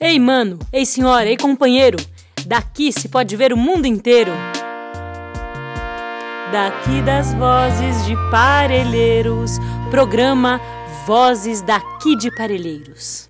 Ei, 0.00 0.16
mano, 0.16 0.60
ei, 0.72 0.86
senhora, 0.86 1.28
ei, 1.28 1.36
companheiro, 1.36 1.98
daqui 2.46 2.92
se 2.92 3.08
pode 3.08 3.34
ver 3.34 3.52
o 3.52 3.56
mundo 3.56 3.84
inteiro. 3.84 4.30
Daqui 6.52 7.02
das 7.02 7.34
vozes 7.34 8.06
de 8.06 8.14
Parelheiros, 8.30 9.58
programa 9.90 10.60
Vozes 11.04 11.62
daqui 11.62 12.14
de 12.14 12.30
Parelheiros. 12.36 13.28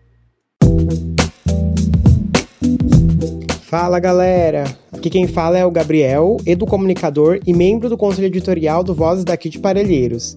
Fala 3.62 3.98
galera, 3.98 4.64
aqui 4.92 5.08
quem 5.08 5.26
fala 5.26 5.56
é 5.56 5.64
o 5.64 5.70
Gabriel, 5.70 6.36
educomunicador 6.44 7.40
e 7.46 7.54
membro 7.54 7.88
do 7.88 7.96
conselho 7.96 8.26
editorial 8.26 8.84
do 8.84 8.94
Vozes 8.94 9.24
daqui 9.24 9.48
de 9.48 9.58
Parelheiros. 9.58 10.36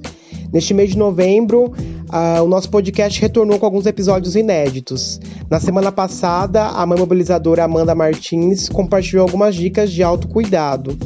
Neste 0.52 0.74
mês 0.74 0.92
de 0.92 0.98
novembro, 0.98 1.72
uh, 2.10 2.44
o 2.44 2.48
nosso 2.48 2.70
podcast 2.70 3.20
retornou 3.22 3.58
com 3.58 3.66
alguns 3.66 3.86
episódios 3.86 4.36
inéditos. 4.36 5.20
Na 5.50 5.60
semana 5.60 5.92
passada, 5.92 6.68
a 6.68 6.86
mãe 6.86 7.00
mobilizadora 7.00 7.64
Amanda 7.64 7.96
Martins 7.96 8.68
compartilhou 8.68 9.24
algumas 9.24 9.56
dicas 9.56 9.92
de 9.92 10.04
autocuidado. 10.04 10.98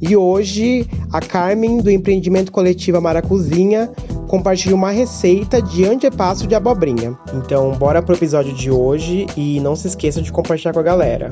E 0.00 0.16
hoje, 0.16 0.86
a 1.12 1.20
Carmen, 1.20 1.78
do 1.78 1.90
empreendimento 1.90 2.50
coletivo 2.50 3.00
Maracuzinha, 3.00 3.90
compartilha 4.26 4.74
uma 4.74 4.90
receita 4.90 5.62
de 5.62 5.84
antepasso 5.84 6.46
de 6.46 6.54
abobrinha. 6.54 7.16
Então, 7.34 7.72
bora 7.72 8.02
pro 8.02 8.14
episódio 8.14 8.52
de 8.52 8.70
hoje 8.70 9.26
e 9.36 9.60
não 9.60 9.74
se 9.74 9.88
esqueça 9.88 10.20
de 10.20 10.30
compartilhar 10.30 10.72
com 10.72 10.80
a 10.80 10.84
galera. 10.84 11.30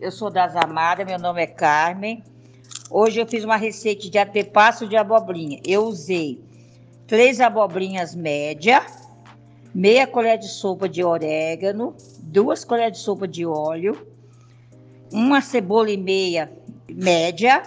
Eu 0.00 0.10
sou 0.10 0.28
das 0.28 0.56
Amadas, 0.56 1.06
meu 1.06 1.20
nome 1.20 1.40
é 1.40 1.46
Carmen. 1.46 2.24
Hoje 2.90 3.20
eu 3.20 3.26
fiz 3.26 3.44
uma 3.44 3.56
receita 3.56 4.10
de 4.10 4.18
antepasso 4.18 4.88
de 4.88 4.96
abobrinha. 4.96 5.60
Eu 5.64 5.84
usei 5.84 6.42
três 7.06 7.40
abobrinhas 7.40 8.14
média, 8.16 8.84
meia 9.72 10.04
colher 10.04 10.36
de 10.36 10.48
sopa 10.48 10.88
de 10.88 11.04
orégano, 11.04 11.94
duas 12.20 12.64
colheres 12.64 12.98
de 12.98 13.04
sopa 13.04 13.28
de 13.28 13.46
óleo, 13.46 14.04
uma 15.12 15.40
cebola 15.40 15.90
e 15.90 15.96
meia 15.96 16.50
média 16.90 17.62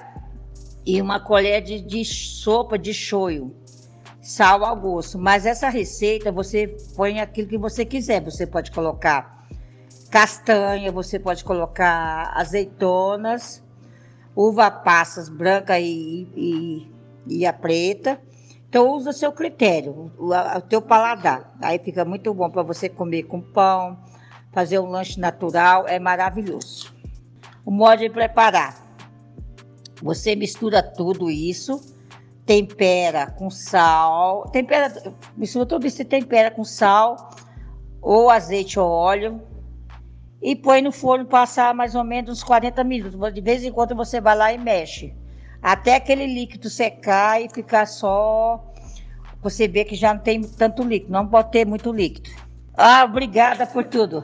e 0.86 1.02
uma 1.02 1.20
colher 1.20 1.62
de, 1.62 1.80
de 1.80 2.04
sopa 2.04 2.78
de 2.78 2.94
shoyu. 2.94 3.56
Sal 4.22 4.66
ao 4.66 4.76
gosto. 4.76 5.18
Mas 5.18 5.46
essa 5.46 5.70
receita 5.70 6.30
você 6.30 6.76
põe 6.96 7.22
aquilo 7.22 7.48
que 7.48 7.58
você 7.58 7.86
quiser. 7.86 8.22
Você 8.22 8.46
pode 8.46 8.70
colocar 8.72 9.41
castanha, 10.12 10.92
você 10.92 11.18
pode 11.18 11.42
colocar 11.44 12.34
azeitonas, 12.36 13.64
uva 14.36 14.70
passas 14.70 15.30
branca 15.30 15.80
e, 15.80 16.28
e, 16.36 16.92
e 17.28 17.46
a 17.46 17.54
preta. 17.54 18.22
Então 18.68 18.92
usa 18.92 19.10
o 19.12 19.14
seu 19.14 19.32
critério, 19.32 20.12
o, 20.18 20.34
o 20.34 20.62
teu 20.62 20.82
paladar. 20.82 21.56
Aí 21.62 21.80
fica 21.80 22.04
muito 22.04 22.34
bom 22.34 22.50
para 22.50 22.62
você 22.62 22.90
comer 22.90 23.24
com 23.24 23.42
pão, 23.42 23.98
fazer 24.52 24.80
um 24.80 24.90
lanche 24.90 25.20
natural, 25.20 25.88
é 25.88 25.98
maravilhoso. 25.98 26.94
O 27.66 27.72
modo 27.72 28.00
de 28.00 28.10
preparar. 28.10 28.76
Você 30.02 30.36
mistura 30.36 30.82
tudo 30.82 31.30
isso, 31.30 31.80
tempera 32.46 33.28
com 33.28 33.50
sal, 33.50 34.50
tempera, 34.50 34.92
mistura 35.38 35.66
tudo 35.66 35.86
isso 35.86 36.04
tempera 36.04 36.50
com 36.50 36.64
sal 36.64 37.30
ou 38.02 38.30
azeite 38.30 38.80
ou 38.80 38.90
óleo 38.90 39.51
e 40.42 40.56
põe 40.56 40.82
no 40.82 40.92
forno 40.92 41.26
passar 41.26 41.74
mais 41.74 41.94
ou 41.94 42.04
menos 42.04 42.32
uns 42.32 42.44
40 42.44 42.84
minutos. 42.84 43.34
De 43.34 43.42
vez 43.42 43.64
em 43.64 43.72
quando 43.72 43.96
você 43.96 44.20
vai 44.20 44.36
lá 44.36 44.52
e 44.52 44.58
mexe. 44.58 45.14
Até 45.62 45.96
aquele 45.96 46.26
líquido 46.26 46.70
secar 46.70 47.40
e 47.42 47.48
ficar 47.48 47.86
só. 47.86 48.74
Você 49.44 49.68
vê 49.68 49.86
que 49.86 49.96
já 49.96 50.14
não 50.14 50.22
tem 50.22 50.42
tanto 50.42 50.84
líquido, 50.84 51.12
não 51.12 51.28
pode 51.28 51.52
ter 51.52 51.66
muito 51.66 51.92
líquido. 51.92 52.30
Ah, 52.76 53.04
obrigada 53.04 53.68
por 53.68 53.84
tudo. 53.84 54.24